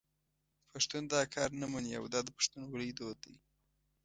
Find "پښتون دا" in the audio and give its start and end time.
0.71-1.21